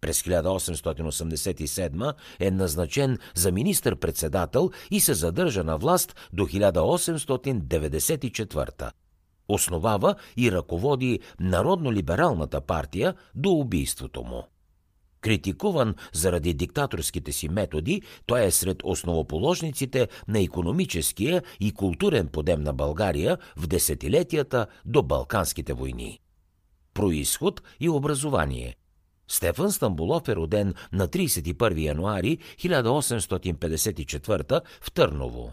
[0.00, 8.90] През 1887 е назначен за министър-председател и се задържа на власт до 1894.
[9.48, 14.44] Основава и ръководи Народно-либералната партия до убийството му.
[15.20, 22.72] Критикуван заради диктаторските си методи, той е сред основоположниците на економическия и културен подем на
[22.72, 26.20] България в десетилетията до Балканските войни.
[26.94, 28.76] Происход и образование–
[29.28, 35.52] Стефан Стамбулов е роден на 31 януари 1854 в Търново.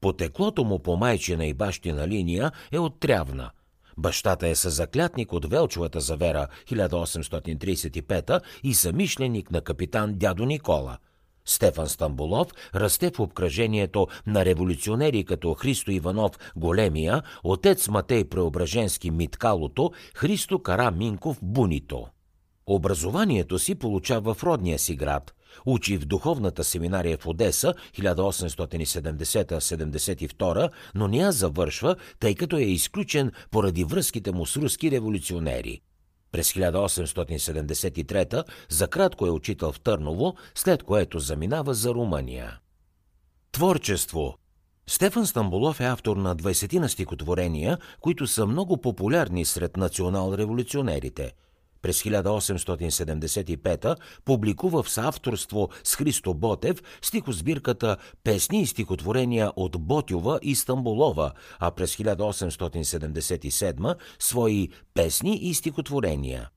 [0.00, 3.50] Потеклото му по майчина и бащина линия е от Трявна.
[3.98, 10.98] Бащата е съзаклятник от Велчовата завера 1835 и самишленик на капитан дядо Никола.
[11.44, 19.92] Стефан Стамбулов расте в обкръжението на революционери като Христо Иванов Големия, отец Матей Преображенски Миткалото,
[20.14, 22.06] Христо Кара Минков Бунито.
[22.74, 25.34] Образованието си получава в родния си град.
[25.66, 33.32] Учи в духовната семинария в Одеса 1870-72, но не я завършва, тъй като е изключен
[33.50, 35.80] поради връзките му с руски революционери.
[36.32, 42.58] През 1873 за кратко е учител в Търново, след което заминава за Румъния.
[43.52, 44.34] Творчество
[44.86, 51.32] Стефан Стамбулов е автор на 20 на стихотворения, които са много популярни сред национал-революционерите–
[51.82, 60.54] през 1875 публикува в съавторство с Христо Ботев стихосбирката Песни и стихотворения от Ботюва и
[60.54, 66.48] Стамбулова, а през 1877 свои Песни и стихотворения.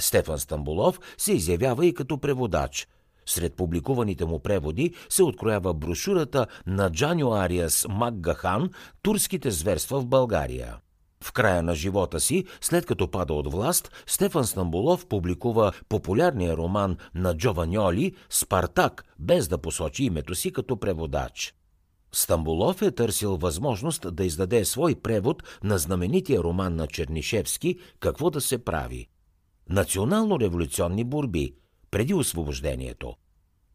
[0.00, 2.86] Стефан Стамбулов се изявява и като преводач–
[3.28, 8.70] сред публикуваните му преводи се откроява брошурата на Джанио Ариас Макгахан
[9.02, 10.76] «Турските зверства в България».
[11.38, 17.36] Края на живота си, след като пада от власт, Стефан Стамбулов публикува популярния роман на
[17.36, 21.54] Джованьоли «Спартак», без да посочи името си като преводач.
[22.12, 28.40] Стамбулов е търсил възможност да издаде свой превод на знаменития роман на Чернишевски «Какво да
[28.40, 29.08] се прави».
[29.70, 31.54] Национално-революционни борби
[31.90, 33.14] преди освобождението–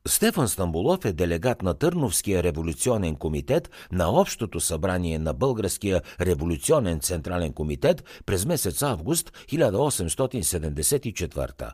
[0.08, 7.54] Стефан Стамбулов е делегат на Търновския революционен комитет на Общото събрание на Българския революционен централен
[7.54, 11.72] комитет през месец август 1874.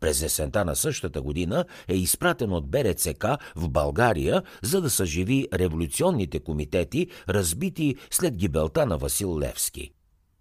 [0.00, 3.24] През есента на същата година е изпратен от БРЦК
[3.56, 9.92] в България, за да съживи революционните комитети, разбити след гибелта на Васил Левски.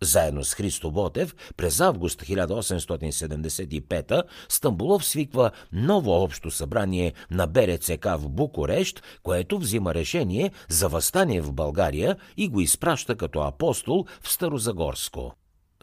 [0.02, 8.30] Заедно с Христо Ботев през август 1875 Стамбулов свиква ново общо събрание на БРЦК в
[8.30, 15.34] Букурещ, което взима решение за възстание в България и го изпраща като апостол в Старозагорско.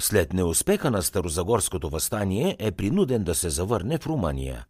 [0.00, 4.64] След неуспеха на Старозагорското възстание е принуден да се завърне в Румъния.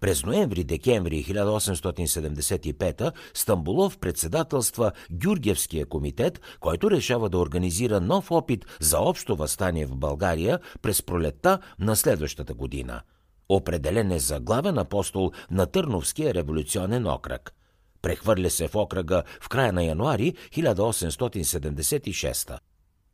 [0.00, 9.36] През ноември-декември 1875 Стамбулов председателства Гюргевския комитет, който решава да организира нов опит за общо
[9.36, 13.00] възстание в България през пролетта на следващата година.
[13.48, 17.54] Определен е за главен апостол на Търновския революционен окръг.
[18.02, 22.58] Прехвърля се в окръга в края на януари 1876.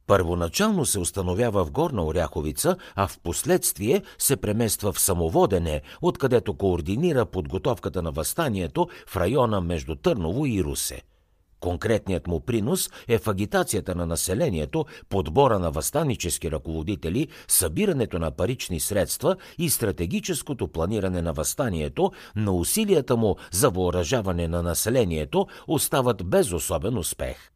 [0.06, 7.26] Първоначално се установява в Горна Оряховица, а в последствие се премества в Самоводене, откъдето координира
[7.26, 11.02] подготовката на възстанието в района между Търново и Русе.
[11.60, 18.80] Конкретният му принос е в агитацията на населението, подбора на възстанически ръководители, събирането на парични
[18.80, 26.52] средства и стратегическото планиране на възстанието, но усилията му за въоръжаване на населението остават без
[26.52, 27.55] особен успех.